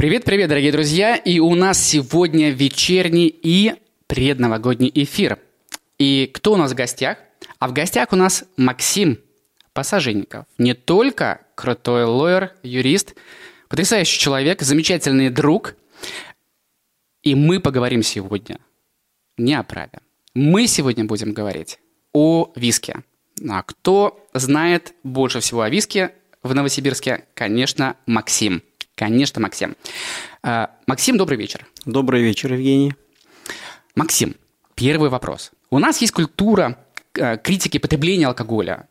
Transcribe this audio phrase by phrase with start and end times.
[0.00, 1.14] Привет-привет, дорогие друзья!
[1.14, 3.74] И у нас сегодня вечерний и
[4.06, 5.38] предновогодний эфир.
[5.98, 7.18] И кто у нас в гостях?
[7.58, 9.18] А в гостях у нас Максим
[9.74, 10.46] Пассаженников.
[10.56, 13.14] Не только крутой лоер, юрист,
[13.68, 15.74] потрясающий человек, замечательный друг.
[17.22, 18.58] И мы поговорим сегодня
[19.36, 20.00] не о праве.
[20.32, 21.78] Мы сегодня будем говорить
[22.14, 23.02] о виске.
[23.46, 27.26] А кто знает больше всего о виске в Новосибирске?
[27.34, 28.62] Конечно, Максим.
[29.00, 29.76] Конечно, Максим.
[30.42, 31.66] А, Максим, добрый вечер.
[31.86, 32.92] Добрый вечер, Евгений.
[33.94, 34.36] Максим,
[34.74, 35.52] первый вопрос.
[35.70, 36.76] У нас есть культура
[37.18, 38.88] а, критики потребления алкоголя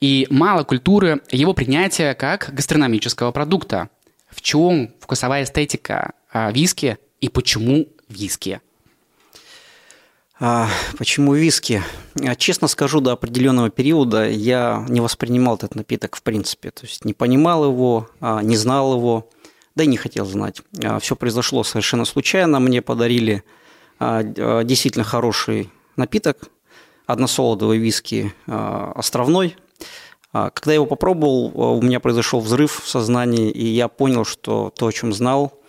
[0.00, 3.90] и мало культуры его принятия как гастрономического продукта.
[4.30, 8.62] В чем вкусовая эстетика а, виски и почему виски?
[10.38, 11.82] А, почему виски?
[12.38, 16.70] Честно скажу, до определенного периода я не воспринимал этот напиток в принципе.
[16.70, 18.08] То есть не понимал его,
[18.42, 19.28] не знал его
[19.80, 20.60] да и не хотел знать.
[20.84, 22.60] А, Все произошло совершенно случайно.
[22.60, 23.42] Мне подарили
[23.98, 26.50] а, а, действительно хороший напиток,
[27.06, 29.56] односолодовый виски островной.
[30.32, 34.86] Когда я его попробовал, у меня произошел взрыв в сознании, и я понял, что то,
[34.86, 35.60] о чем знал,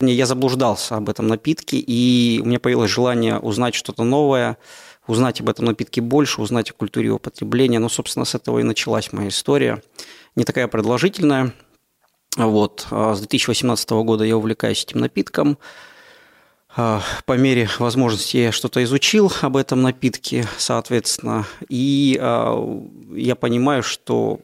[0.00, 4.58] я заблуждался об этом напитке, и у меня появилось желание узнать что-то новое,
[5.06, 7.78] узнать об этом напитке больше, узнать о культуре его потребления.
[7.78, 9.80] Ну, собственно, с этого и началась моя история.
[10.34, 11.52] Не такая продолжительная–
[12.36, 12.86] вот.
[12.90, 15.58] А с 2018 года я увлекаюсь этим напитком.
[16.76, 23.82] А, по мере возможности я что-то изучил об этом напитке, соответственно, и а, я понимаю,
[23.82, 24.40] что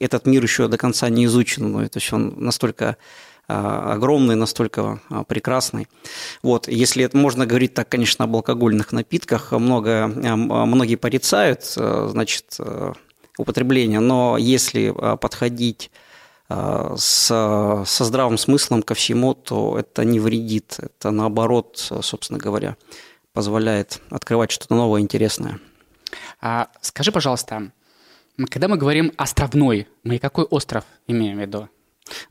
[0.00, 2.96] этот мир еще до конца не изучен, то есть он настолько
[3.46, 5.86] огромный, настолько прекрасный.
[6.42, 6.66] Вот.
[6.66, 12.56] Если это можно говорить так, конечно, об алкогольных напитках, много, многие порицают значит,
[13.36, 15.90] употребление, но если подходить
[16.96, 20.76] с, со здравым смыслом ко всему, то это не вредит.
[20.78, 22.76] Это наоборот, собственно говоря,
[23.32, 25.58] позволяет открывать что-то новое, интересное.
[26.40, 27.72] А, скажи, пожалуйста,
[28.50, 31.68] когда мы говорим островной, мы какой остров имеем в виду?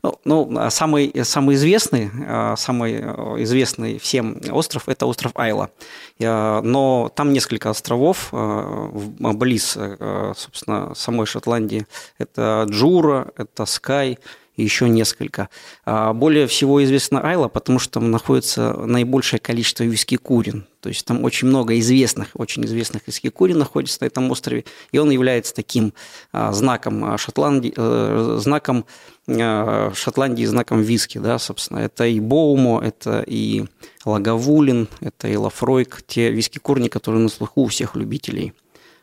[0.02, 5.70] Ну, ну а самый, самый известный, а, самый э, известный всем остров– это остров Айла.
[6.18, 11.86] Но там несколько островов э, близ, э, собственно, самой Шотландии.
[12.18, 14.18] Это Джура, это Скай–
[14.56, 15.48] и еще несколько.
[15.84, 20.66] А более всего известна Айла, потому что там находится наибольшее количество виски-курин.
[20.80, 25.10] То есть там очень много известных, очень известных виски-курин находится на этом острове, и он
[25.10, 25.94] является таким
[26.32, 28.84] а, знаком Шотландии, э, знаком
[29.26, 31.78] а, Шотландии, знаком виски, да, собственно.
[31.78, 33.64] Это и Боумо, это и
[34.04, 38.52] Лаговулин, это и Лафройк, те виски-курни, которые на слуху у всех любителей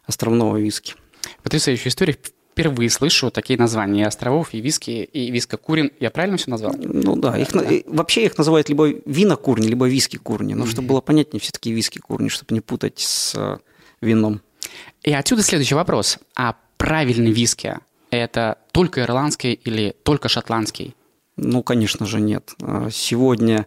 [0.05, 0.93] островного виски.
[1.43, 2.17] Потрясающая история
[2.51, 5.91] впервые слышу такие названия островов, и виски, и виска-курин.
[5.99, 6.73] Я правильно все назвал?
[6.77, 7.65] Ну да, их, да.
[7.87, 10.53] вообще их называют либо вина-курни, либо виски-курни.
[10.53, 10.71] Но mm-hmm.
[10.71, 13.57] чтобы было понятнее, все-таки виски-курни, чтобы не путать с э,
[14.01, 14.41] вином.
[15.03, 16.19] И отсюда следующий вопрос.
[16.35, 17.77] А правильный виски–
[18.11, 20.95] это только ирландский или только шотландский?
[21.37, 22.53] Ну, конечно же, нет.
[22.61, 23.65] А сегодня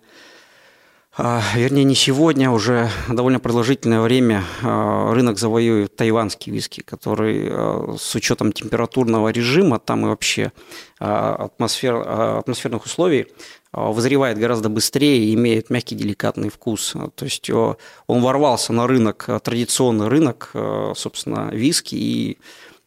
[1.17, 8.15] вернее, не сегодня, уже довольно продолжительное время а, рынок завоюет тайванский виски, который а, с
[8.17, 10.53] учетом температурного режима, там и вообще
[10.99, 11.97] атмосфер,
[12.39, 13.27] атмосферных условий,
[13.73, 16.95] вызревает гораздо быстрее и имеет мягкий деликатный вкус.
[17.15, 20.53] То есть он ворвался на рынок, традиционный рынок,
[20.95, 22.39] собственно, виски, и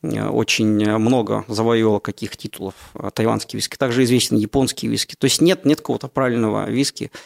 [0.01, 0.67] очень
[0.97, 2.75] много завоевал каких титулов
[3.13, 3.75] тайванский виски.
[3.75, 5.15] Также известен японский виски.
[5.15, 7.19] То есть нет, нет какого-то правильного виски, а,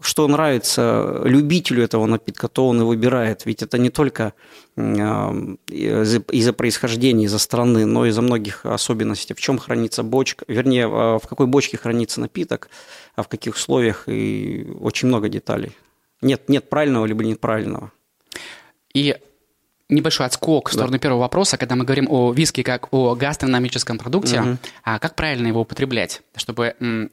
[0.00, 3.46] что нравится любителю этого напитка, то он и выбирает.
[3.46, 4.32] Ведь это не только
[4.76, 5.34] а,
[5.66, 9.34] из-за происхождения, из-за страны, но и из-за многих особенностей.
[9.34, 12.68] В чем хранится бочка, вернее, а, в какой бочке хранится напиток,
[13.16, 15.72] а в каких условиях, и очень много деталей.
[16.22, 17.90] Нет, нет правильного либо неправильного.
[18.94, 19.16] И
[19.88, 20.98] небольшой отскок в сторону да.
[20.98, 24.58] первого вопроса, когда мы говорим о виске как о гастрономическом продукте, угу.
[24.84, 27.10] а как правильно его употреблять, чтобы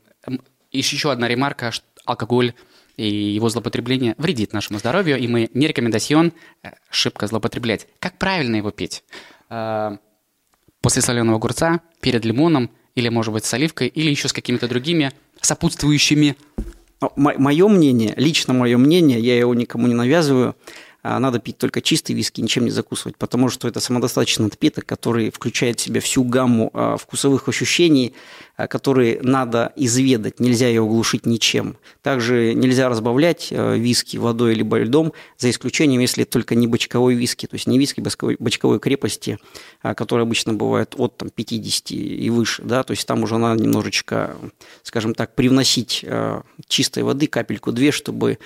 [0.77, 1.71] еще одна ремарка,
[2.05, 2.53] алкоголь
[2.97, 6.33] и его злоупотребление вредит нашему здоровью, и мы не рекомендацион
[6.63, 7.87] э, шибко злоупотреблять.
[7.99, 9.03] Как правильно его пить?
[9.49, 9.97] Э,
[10.81, 15.11] после соленого огурца, перед лимоном, или, может быть, с оливкой, или еще с какими-то другими
[15.41, 16.37] сопутствующими?
[17.15, 20.55] Мое мнение, лично мое мнение, я его никому не навязываю,
[21.07, 25.29] а надо пить только чистый виски, ничем не закусывать, потому что это самодостаточный напиток, который
[25.29, 28.15] включает в себя всю гамму а, вкусовых ощущений,
[28.57, 31.77] который надо изведать, нельзя ее углушить ничем.
[32.01, 37.47] Также нельзя разбавлять э, виски водой либо льдом, за исключением, если только не бочковой виски,
[37.47, 39.39] то есть не виски бочковой, бочковой крепости,
[39.81, 43.61] а, которые обычно бывают от там, 50 и выше, да, то есть там уже надо
[43.61, 44.37] немножечко,
[44.83, 48.39] скажем так, привносить э, чистой воды, капельку-две, чтобы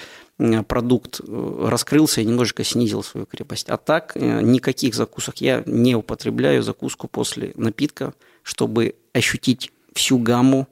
[0.67, 3.69] продукт э, раскрылся и немножечко снизил свою крепость.
[3.69, 8.13] А так никаких закусок я не употребляю закуску после напитка,
[8.44, 10.68] чтобы ощутить всю гамму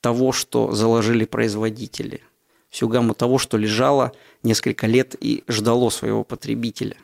[0.00, 2.20] того, что заложили производители,
[2.68, 4.12] всю гамму того, что лежало
[4.42, 6.96] несколько лет и ждало своего потребителя.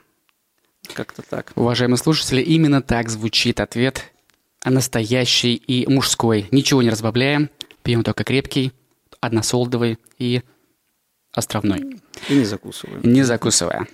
[0.93, 1.53] Как-то так.
[1.55, 4.13] Уважаемые слушатели, именно так звучит ответ
[4.65, 6.49] настоящий и мужской.
[6.51, 7.49] Ничего не разбавляем,
[7.85, 8.73] пьем только крепкий,
[9.21, 10.43] односолдовый и
[11.33, 12.01] островной.
[12.29, 13.01] И не закусываем.
[13.05, 13.87] Не закусывая.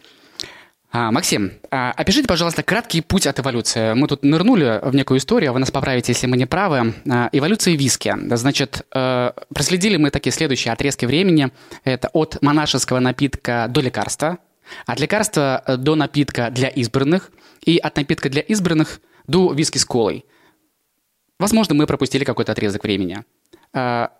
[0.97, 3.95] А, Максим, а, опишите, пожалуйста, краткий путь от эволюции.
[3.95, 6.95] Мы тут нырнули в некую историю, вы нас поправите, если мы не правы.
[7.11, 8.15] А, эволюция виски.
[8.37, 11.51] Значит, э, проследили мы такие следующие отрезки времени.
[11.83, 14.39] Это от монашеского напитка до лекарства,
[14.87, 17.33] от лекарства до напитка для избранных
[17.65, 20.25] и от напитка для избранных до виски с колой.
[21.41, 23.25] Возможно, мы пропустили какой-то отрезок времени.
[23.73, 24.13] А,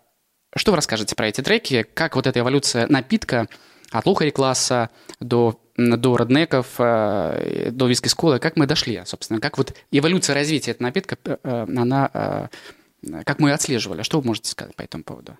[0.53, 1.83] что вы расскажете про эти треки?
[1.93, 3.47] Как вот эта эволюция напитка
[3.91, 4.89] от лухари класса
[5.21, 10.71] до до роднеков, э, до виски сколы, как мы дошли, собственно, как вот эволюция развития
[10.71, 15.03] этого напитка, э, она, э, как мы ее отслеживали, что вы можете сказать по этому
[15.03, 15.37] поводу?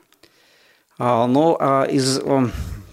[0.97, 2.21] А, ну, а из,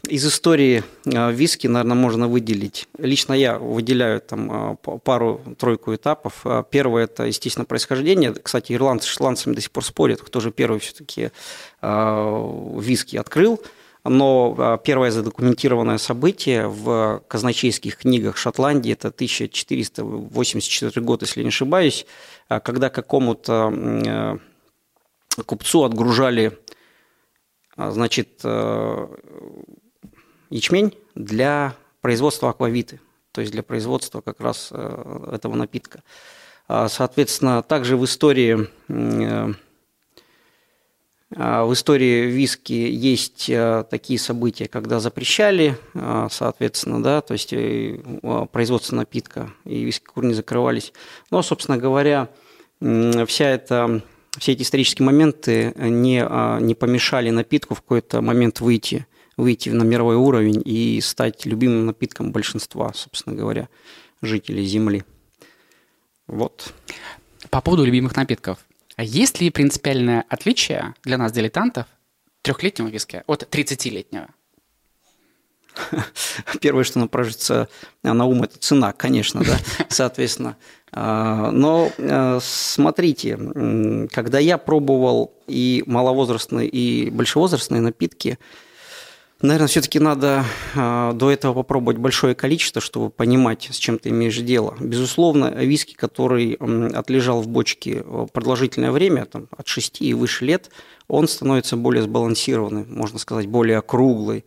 [0.09, 2.89] из истории виски, наверное, можно выделить.
[2.99, 6.45] Лично я выделяю там пару-тройку этапов.
[6.71, 8.35] Первое– это, естественно, происхождение.
[8.35, 11.31] Кстати, ирландцы с шотландцами до сих пор спорят, кто же первый все-таки
[11.81, 13.61] виски открыл–
[14.05, 22.07] но а, первое задокументированное событие в казначейских книгах Шотландии, это 1484 год, если не ошибаюсь,
[22.49, 24.39] а, когда какому-то э,
[25.45, 26.59] купцу отгружали
[27.77, 29.07] а, значит, э,
[30.51, 33.01] ячмень для производства аквавиты,
[33.31, 36.03] то есть для производства как раз э, этого напитка.
[36.69, 38.69] Соответственно, также в истории
[41.35, 47.99] в истории виски есть а, такие события, когда запрещали, а, соответственно, да, то есть э,
[48.53, 50.93] производство напитка и виски курни закрывались.
[51.31, 52.29] Но, собственно говоря,
[52.81, 54.03] вся эта,
[54.37, 56.27] все эти исторические моменты не,
[56.63, 59.07] не помешали напитку в какой-то момент выйти,
[59.37, 63.69] выйти на мировой уровень и стать любимым напитком большинства, собственно говоря,
[64.21, 65.05] жителей Земли.
[66.27, 66.75] Вот.
[67.51, 68.59] По поводу любимых напитков.
[68.97, 71.87] А есть ли принципиальное отличие для нас, дилетантов,
[72.43, 74.29] трехлетнего виски от 30-летнего?
[76.61, 77.69] Первое, что напрашивается
[78.03, 79.59] на ум, это цена, конечно, да,
[79.89, 80.57] соответственно.
[80.93, 83.39] А, но э, смотрите,
[84.13, 88.39] когда я пробовал и маловозрастные, и большевозрастные напитки,
[89.43, 90.45] Наверное, все-таки надо
[90.77, 94.77] э, до этого попробовать большое количество, чтобы понимать, с чем ты имеешь дело.
[94.79, 100.71] Безусловно, виски, который э, отлежал в бочке продолжительное время, там, от 6 и выше лет,
[101.09, 104.45] он становится более сбалансированным, можно сказать, более округлый.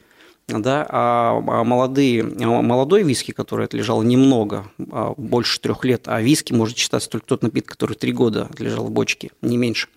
[0.48, 0.88] Да?
[0.90, 6.54] А, а молодые, а молодой виски, который отлежал немного, а, больше трех лет, а виски
[6.54, 9.90] может считаться только тот напиток, который три года отлежал в бочке, не меньше.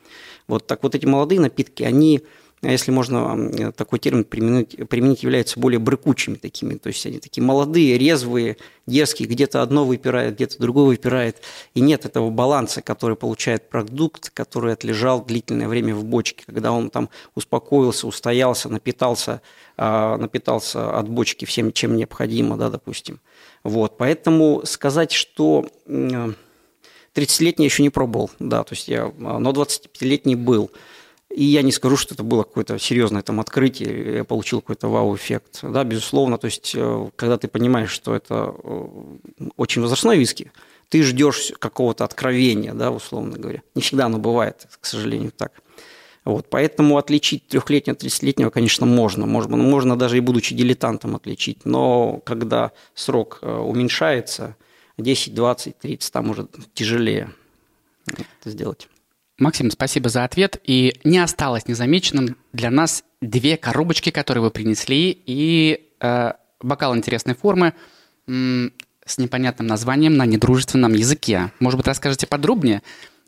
[0.48, 2.22] Вот так вот эти молодые напитки, они а
[2.62, 6.74] если можно такой термин применить, применить, являются более брыкучими такими.
[6.74, 8.56] То есть они такие молодые, резвые,
[8.86, 11.36] дерзкие, где-то одно выпирает, где-то другое выпирает.
[11.74, 16.90] И нет этого баланса, который получает продукт, который отлежал длительное время в бочке, когда он
[16.90, 19.40] там успокоился, устоялся, напитался,
[19.76, 23.20] а, напитался от бочки всем, чем необходимо, да, допустим.
[23.62, 30.72] Вот, поэтому сказать, что 30-летний еще не пробовал, да, то есть я, но 25-летний был–
[31.30, 35.60] и я не скажу, что это было какое-то серьезное там открытие, я получил какой-то вау-эффект.
[35.62, 38.86] Да, безусловно, то есть, э, когда ты понимаешь, что это э,
[39.56, 40.52] очень возрастной виски,
[40.88, 43.62] ты ждешь какого-то откровения, да, условно говоря.
[43.74, 45.52] Не всегда оно бывает, к сожалению, так.
[46.24, 49.26] Вот, поэтому отличить трехлетнего от 30-летнего, конечно, можно.
[49.26, 49.56] можно.
[49.56, 51.64] Можно даже и будучи дилетантом отличить.
[51.64, 54.56] Но когда срок э, уменьшается,
[54.96, 57.32] 10, 20, 30, там уже тяжелее
[58.06, 58.88] это сделать.
[59.38, 60.60] Максим, спасибо за ответ.
[60.64, 67.34] И не осталось незамеченным для нас две коробочки, которые вы принесли, и э, бокал интересной
[67.34, 67.74] формы
[68.26, 68.72] м-
[69.04, 71.52] с непонятным названием на недружественном языке.
[71.60, 72.82] Может быть, расскажете подробнее,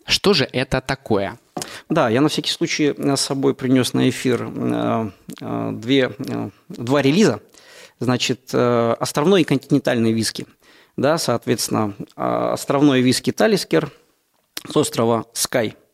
[0.05, 1.39] что же это такое?
[1.89, 7.03] Да, я на всякий случай с собой принес на эфир э, э, две, э, два
[7.03, 7.41] релиза.
[8.03, 10.47] Значит, островной и континентальный виски.
[10.97, 13.93] Да, соответственно, островной виски Талискер
[14.67, 15.77] с острова Скай–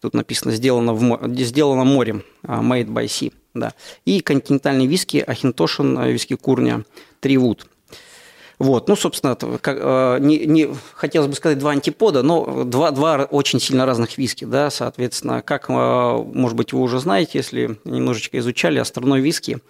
[0.00, 3.32] Тут написано «сделано, в, сделано морем», «made by sea».
[3.54, 3.72] Да.
[4.04, 6.84] И континентальные виски Ахинтошин, виски Курня,
[7.20, 7.66] Тривуд.
[8.58, 13.60] Вот, ну, собственно, как, не, не, хотелось бы сказать два антипода, но два, два очень
[13.60, 19.20] сильно разных виски, да, соответственно, как, может быть, вы уже знаете, если немножечко изучали, островной
[19.20, 19.58] виски–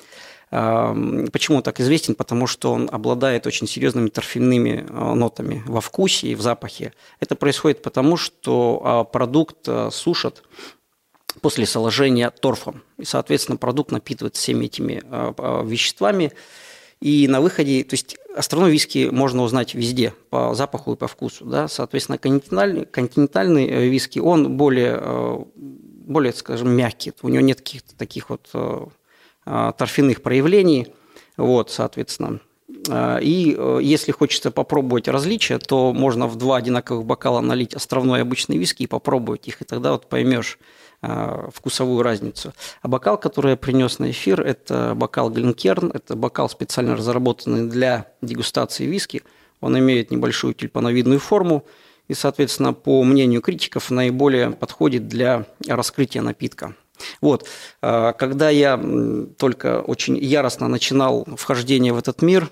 [0.48, 2.14] Почему он так известен?
[2.14, 6.92] Потому что он обладает очень серьезными торфяными а, нотами во вкусе и в запахе.
[7.18, 10.44] Это происходит потому, что а, продукт а, сушат
[11.40, 12.82] после соложения торфом.
[12.96, 15.02] И, соответственно, продукт напитывается всеми этими
[15.68, 16.32] веществами.
[17.00, 21.44] И на выходе, то есть островной виски можно узнать везде по запаху и по вкусу.
[21.44, 21.68] Да?
[21.68, 27.12] Соответственно, континентальный, континентальный э, виски, он более, более, скажем, мягкий.
[27.20, 28.48] У него нет каких-то таких вот
[29.46, 30.88] торфяных проявлений,
[31.36, 32.40] вот, соответственно.
[32.88, 38.22] А, и э, если хочется попробовать различия, то можно в два одинаковых бокала налить островной
[38.22, 40.58] обычный виски и попробовать их, и тогда вот поймешь
[41.02, 42.52] а, вкусовую разницу.
[42.82, 48.12] А бокал, который я принес на эфир, это бокал Глинкерн, это бокал специально разработанный для
[48.22, 49.22] дегустации виски.
[49.60, 51.64] Он имеет небольшую тюльпановидную форму,
[52.08, 56.74] и, соответственно, по мнению критиков, наиболее подходит для раскрытия напитка.
[57.20, 57.46] Вот.
[57.82, 58.80] А, когда я
[59.38, 62.50] только очень яростно начинал вхождение в этот мир,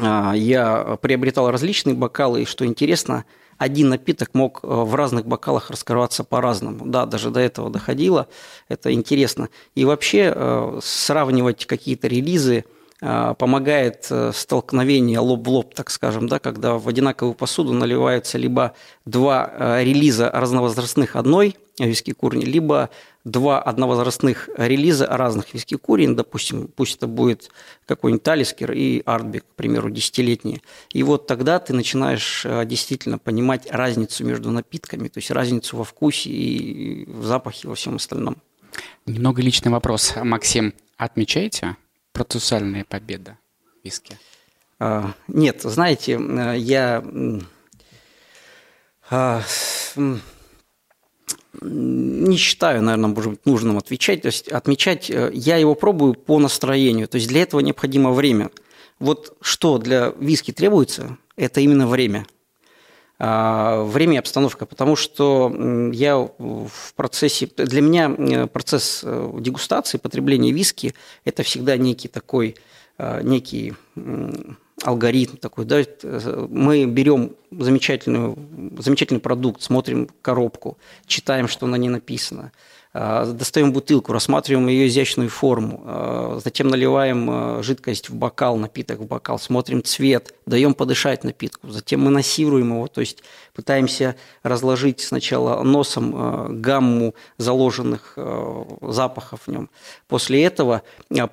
[0.00, 3.24] а, я приобретал различные бокалы, и что интересно,
[3.56, 6.86] один напиток мог а, в разных бокалах раскрываться по-разному.
[6.86, 8.28] Да, даже до этого доходило,
[8.68, 9.48] это интересно.
[9.74, 12.64] И вообще сравнивать какие-то релизы–
[13.00, 18.38] а, помогает э, столкновение лоб в лоб, так скажем, да, когда в одинаковую посуду наливаются
[18.38, 18.74] либо
[19.04, 22.90] два э, релиза разновозрастных одной виски курни, либо
[23.24, 27.50] два одновозрастных релиза разных виски курин, допустим, пусть это будет
[27.86, 30.62] какой-нибудь Талискер и Артбек, к примеру, десятилетние.
[30.90, 35.84] И вот тогда ты начинаешь э, действительно понимать разницу между напитками, то есть разницу во
[35.84, 38.36] вкусе и в запахе, во всем остальном.
[39.06, 40.74] Немного личный вопрос, Максим.
[40.96, 41.76] Отмечаете
[42.12, 43.38] процессуальная победа
[43.84, 44.18] виски?
[44.80, 46.20] А, нет, знаете,
[46.56, 47.04] я
[49.10, 49.42] а,
[51.60, 54.22] не считаю, наверное, может быть, нужным отвечать.
[54.22, 57.08] То есть отмечать э, я его пробую по настроению.
[57.08, 58.50] То есть для этого необходимо время.
[58.98, 62.26] Вот что для виски требуется, это именно время.
[63.20, 65.52] А, время и обстановка, потому что
[65.92, 72.56] я в процессе, для меня э, процесс э, дегустации, потребления виски– это всегда некий такой,
[73.22, 73.74] некий
[74.82, 75.82] алгоритм такой, да,
[76.48, 78.36] мы берем замечательную,
[78.78, 82.52] замечательный продукт, смотрим коробку, читаем, что на ней написано–
[82.98, 89.06] достаем бутылку, рассматриваем ее изящную форму, а, затем наливаем а, жидкость в бокал, напиток в
[89.06, 93.22] бокал, смотрим цвет, даем подышать напитку, затем мы массируем его, то есть
[93.54, 98.16] пытаемся разложить сначала носом гамму заложенных
[98.82, 99.70] запахов в нем.
[100.06, 100.82] После этого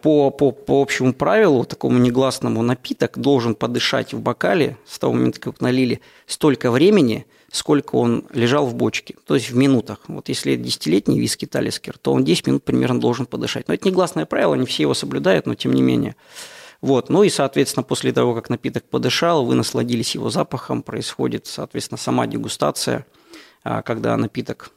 [0.01, 5.39] по, по, по общему правилу, такому негласному, напиток должен подышать в бокале с того момента,
[5.39, 9.99] как налили, столько времени– сколько он лежал в бочке, то есть в минутах.
[10.07, 13.67] Вот если это десятилетний виски Талискер, то он 10 минут примерно должен подышать.
[13.67, 16.15] Но это негласное правило, не все его соблюдают, но тем не менее.
[16.81, 17.09] Вот.
[17.09, 22.27] Ну и, соответственно, после того, как напиток подышал, вы насладились его запахом, происходит, соответственно, сама
[22.27, 23.05] дегустация,
[23.63, 24.71] а, когда напиток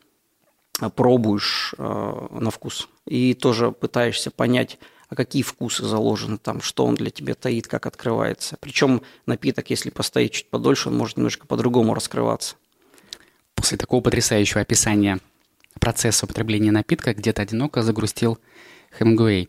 [0.95, 6.95] пробуешь а, на вкус и тоже пытаешься понять, а какие вкусы заложены там, что он
[6.95, 8.57] для тебя таит, как открывается.
[8.61, 12.57] Причем напиток, если постоит чуть подольше, он может немножко по-другому раскрываться.
[13.59, 15.19] После такого потрясающего описания
[15.81, 18.39] процесса употребления напитка где-то одиноко загрустил
[18.97, 19.49] Хемингуэй.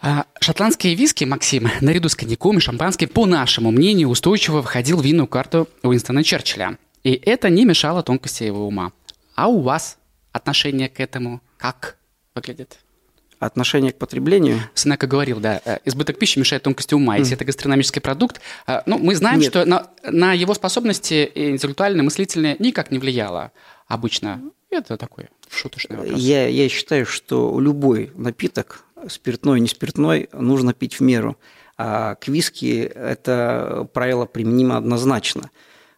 [0.00, 5.04] А шотландские виски, Максим, наряду с коньяком и шампанским, по нашему мнению, устойчиво входил в
[5.04, 6.78] винную карту Уинстона Черчилля.
[7.02, 8.92] И это не мешало тонкости его ума.
[9.34, 9.98] А у вас
[10.32, 11.98] отношение к этому как
[12.34, 12.78] выглядит?
[13.38, 14.60] Отношение к потреблению.
[14.74, 17.16] Сенека говорил, да, э, избыток пищи мешает тонкости ума.
[17.16, 17.36] Если mm.
[17.36, 19.50] это гастрономический продукт, э, ну, мы знаем, Нет.
[19.50, 23.52] что на, на его способности интеллектуальные, мыслительные никак не влияло
[23.86, 24.40] обычно.
[24.70, 26.18] Это такой шуточный вопрос.
[26.18, 31.36] Я, я считаю, что любой напиток, спиртной, не спиртной, нужно пить в меру.
[31.76, 35.50] А к виски это правило применимо однозначно.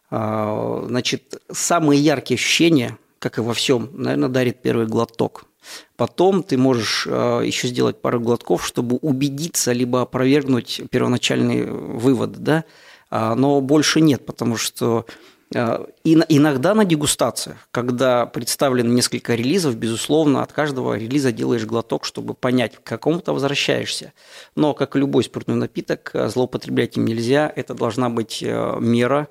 [0.09, 5.45] А, значит, самые яркие ощущения, как и во всем, наверное, дарит первый глоток.
[5.95, 12.63] Потом ты можешь э, еще сделать пару глотков, чтобы убедиться, либо опровергнуть первоначальный вывод, да,
[13.09, 15.05] а, но больше нет, потому что
[15.53, 22.33] э, Иногда на дегустациях, когда представлено несколько релизов, безусловно, от каждого релиза делаешь глоток, чтобы
[22.33, 24.13] понять, к какому-то возвращаешься.
[24.55, 27.51] Но, как и любой спиртной напиток, злоупотреблять им нельзя.
[27.55, 29.27] Это должна быть э, мера,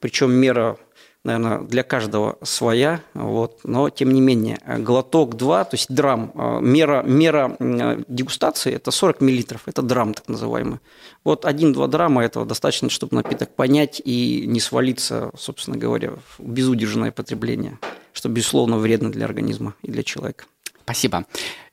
[0.00, 0.78] причем мера
[1.24, 7.02] наверное, для каждого своя, вот, но тем не менее, глоток 2, то есть драм, мера,
[7.02, 7.56] мера
[8.08, 10.80] дегустации– это 40 миллилитров, это драм так называемый.
[11.24, 17.12] Вот один-два драма этого достаточно, чтобы напиток понять и не свалиться, собственно говоря, в безудержное
[17.12, 17.78] потребление,
[18.12, 20.46] что, безусловно, вредно для организма и для человека.
[20.82, 21.26] Спасибо.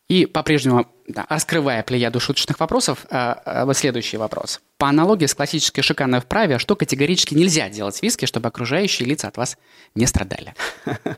[0.08, 4.61] И по-прежнему, да, раскрывая плеяду шуточных вопросов, э, э, следующий вопрос.
[4.77, 9.37] По аналогии с классической шикарной вправе, что категорически нельзя делать виски, чтобы окружающие лица от
[9.37, 9.57] вас
[9.95, 10.53] не страдали?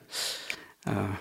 [0.83, 1.15] А,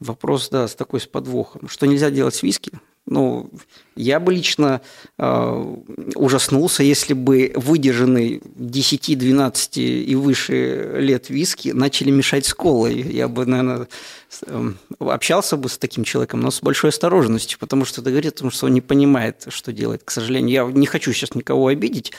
[0.00, 1.68] вопрос, да, с такой с подвохом.
[1.68, 2.72] Что нельзя делать с виски?
[3.06, 3.50] Ну,
[3.96, 4.80] я бы лично
[5.18, 5.74] э,
[6.14, 13.02] ужаснулся, если бы выдержанный 10, 12 и выше лет виски начали мешать с колой.
[13.02, 13.88] Я бы, наверное,
[14.46, 18.38] э, общался бы с таким человеком, но с большой осторожностью, потому что это говорит о
[18.38, 20.02] том, что он не понимает, что делает.
[20.02, 22.12] К сожалению, я не хочу сейчас никого обидеть.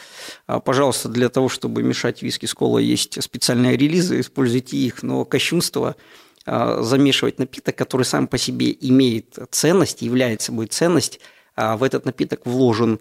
[0.46, 5.26] А, пожалуйста, для того, чтобы мешать виски с колой, есть специальные релизы, используйте их, но
[5.26, 5.96] кощунство–
[6.46, 11.20] замешивать напиток, который сам по себе имеет ценность, является собой ценность,
[11.56, 13.00] а в этот напиток вложен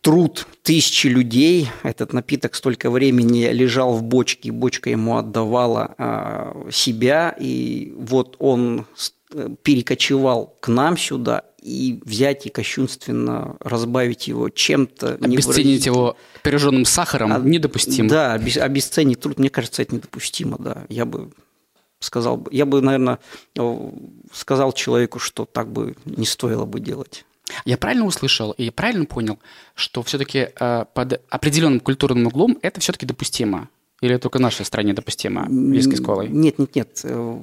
[0.00, 1.68] труд тысячи людей.
[1.82, 8.36] Этот напиток столько времени лежал в бочке, и бочка ему отдавала а, себя, и вот
[8.38, 8.86] он
[9.62, 15.18] перекочевал к нам сюда, и взять и кощунственно разбавить его чем-то.
[15.20, 18.08] Обесценить его пережженным сахаром а, недопустимо.
[18.08, 20.86] Да, обесценить труд, мне кажется, это недопустимо, да.
[20.88, 21.30] Я бы
[22.00, 23.18] сказал бы, я бы, наверное,
[24.32, 27.24] сказал человеку, что так бы не стоило бы делать.
[27.64, 29.38] Я правильно услышал и правильно понял,
[29.74, 33.68] что все-таки э, под определенным культурным углом это все-таки допустимо?
[34.00, 36.28] Или только в нашей стране допустимо виски с колой?
[36.28, 37.00] Нет, нет, нет.
[37.04, 37.38] Э,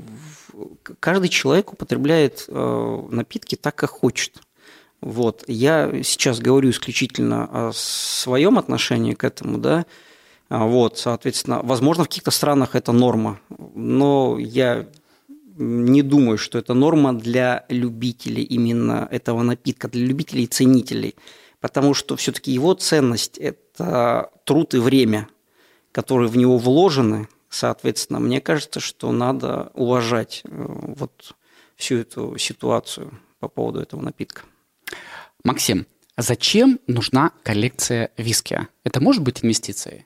[1.00, 4.42] каждый человек употребляет э, напитки так, как хочет.
[5.02, 5.44] Вот.
[5.48, 9.86] Я сейчас говорю исключительно о своем отношении к этому, да,
[10.50, 14.88] вот, соответственно, возможно, в каких-то странах это норма, но я
[15.58, 21.16] не думаю, что это норма для любителей именно этого напитка, для любителей и ценителей,
[21.60, 25.28] потому что все-таки его ценность– это труд и время,
[25.92, 31.36] которые в него вложены, соответственно, мне кажется, что надо уважать э, вот
[31.76, 34.44] всю эту ситуацию по поводу этого напитка.
[35.44, 38.68] Максим, зачем нужна коллекция виски?
[38.84, 40.06] Это может быть инвестицией?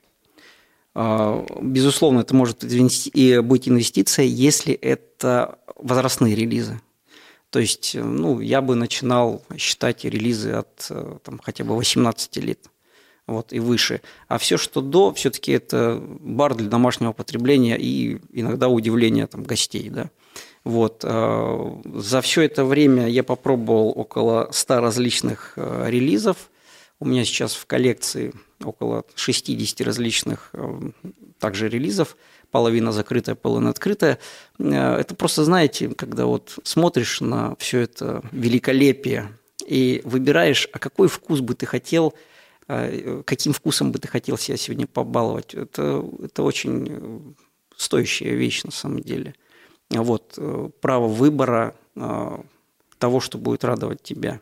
[0.94, 6.80] А, безусловно, это может быть инвестиция, если это возрастные релизы.
[7.50, 12.70] То есть, ну, я бы начинал считать релизы от э, там, хотя бы 18 лет
[13.26, 14.00] вот, и выше.
[14.26, 19.90] А все, что до, все-таки это бар для домашнего потребления и иногда удивления там, гостей.
[19.90, 20.10] Да?
[20.64, 21.02] Вот.
[21.04, 26.50] А, за все это время я попробовал около 100 различных э, релизов.
[27.02, 30.90] У меня сейчас в коллекции около 60 различных э,
[31.40, 32.16] также релизов,
[32.52, 34.20] половина закрытая, половина открытая.
[34.60, 39.36] Э, это просто, знаете, когда вот смотришь на все это великолепие
[39.66, 42.14] и выбираешь, а какой вкус бы ты хотел,
[42.68, 45.54] э, каким вкусом бы ты хотел себя сегодня побаловать.
[45.54, 47.34] Это, это очень
[47.76, 49.34] стоящая вещь на самом деле.
[49.90, 50.38] Вот,
[50.80, 54.40] право выбора того, что будет радовать тебя.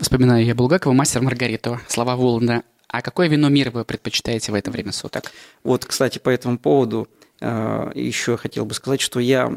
[0.00, 4.70] Вспоминаю я Булгакова, мастер Маргаритова, слова Воланда а какое вино мира вы предпочитаете в это
[4.70, 5.32] время суток?
[5.62, 7.06] Вот, кстати, по этому поводу
[7.40, 9.52] э, еще хотел бы сказать, что я,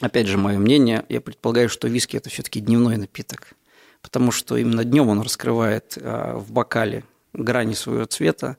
[0.00, 3.52] опять же, мое мнение, я предполагаю, что виски это все-таки дневной напиток,
[4.00, 8.56] потому что именно днем он раскрывает э, в бокале грани своего цвета,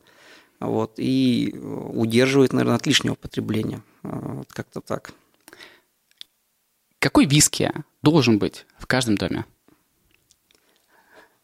[0.59, 3.81] вот, и удерживает, наверное, от лишнего потребления.
[4.03, 5.13] Э, вот как-то так.
[6.99, 7.71] Какой виски
[8.03, 9.45] должен быть в каждом доме?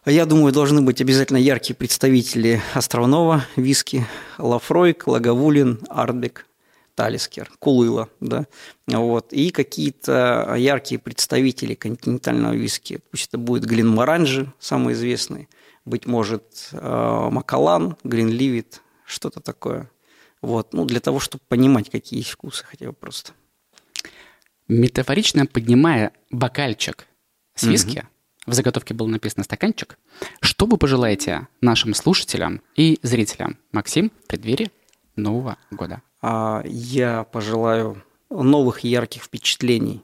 [0.06, 4.06] Я думаю, должны быть обязательно яркие представители островного виски.
[4.38, 6.46] Лафройк, Лаговулин, Артбек,
[6.94, 8.46] Талискер, Кулыла, да,
[8.88, 13.00] вот, и какие-то яркие представители континентального виски.
[13.10, 15.50] Пусть это будет Глинмаранджи, самый известный,
[15.84, 19.90] быть может, э, Макалан, Гринливит, что-то такое.
[20.42, 23.32] Вот, ну, для того, чтобы понимать, какие есть вкусы хотя бы просто.
[24.68, 27.08] Метафорично поднимая бокальчик
[27.56, 28.08] с виски, угу
[28.46, 29.98] в заготовке был написано «стаканчик».
[30.40, 34.72] Что вы пожелаете нашим слушателям и зрителям, Максим, в преддверии
[35.16, 36.02] Нового года?
[36.22, 40.04] А, я пожелаю новых ярких впечатлений.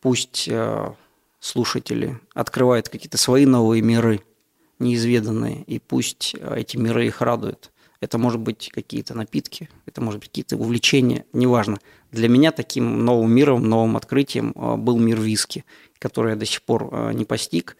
[0.00, 0.92] Пусть э,
[1.38, 4.22] слушатели открывают какие-то свои новые миры,
[4.78, 7.70] неизведанные, и пусть э, эти миры их радуют.
[8.00, 11.78] Это может быть какие-то напитки, это может быть какие-то увлечения, неважно.
[12.10, 15.64] Для меня таким новым миром, новым открытием э, был мир виски
[15.98, 17.76] который я до сих пор э, не постиг.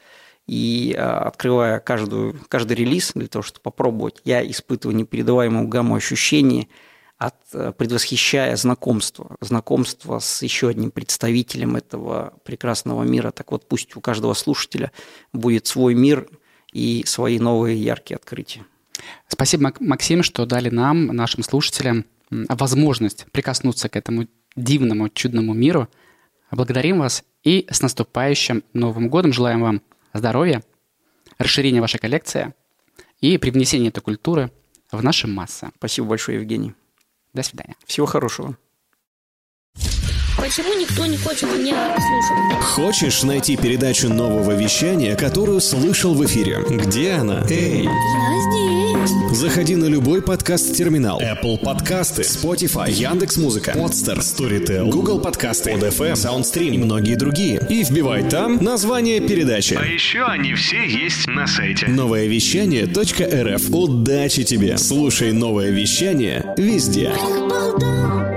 [0.46, 6.68] И открывая каждую, каждый релиз для того, чтобы попробовать, я испытываю непередаваемую гамму ощущений–
[7.20, 13.30] от, э, предвосхищая знакомство, знакомство с еще одним представителем этого прекрасного мира.
[13.30, 14.90] Так вот, пусть у каждого слушателя
[15.34, 16.26] будет свой мир
[16.72, 18.64] и свои новые яркие открытия.
[19.28, 25.88] Спасибо, Максим, что дали нам, нашим слушателям, возможность прикоснуться к этому дивному, чудному миру.
[26.50, 29.32] Благодарим вас и с наступающим Новым годом.
[29.32, 29.82] Желаем вам
[30.12, 30.62] здоровья,
[31.38, 32.54] расширения вашей коллекции
[33.20, 34.50] и привнесения этой культуры
[34.90, 35.70] в наши массы.
[35.76, 36.74] Спасибо большое, Евгений.
[37.32, 37.76] До свидания.
[37.86, 38.56] Всего хорошего.
[40.36, 42.64] Почему никто не хочет меня слушать?
[42.64, 46.64] Хочешь найти передачу нового вещания, которую слышал в эфире?
[46.68, 47.44] Где она?
[47.48, 47.84] Эй!
[47.84, 48.69] Я здесь.
[49.32, 51.20] Заходи на любой подкаст-терминал.
[51.20, 57.64] Apple подкасты, Spotify, Яндекс.Музыка, Podster, Storytel, Google подкасты, ODFM, SoundStream и многие другие.
[57.70, 59.74] И вбивай там название передачи.
[59.74, 61.86] А еще они все есть на сайте.
[61.88, 63.70] Новое вещание .рф.
[63.70, 64.76] Удачи тебе!
[64.76, 67.12] Слушай новое вещание везде.
[67.48, 68.29] Болтать.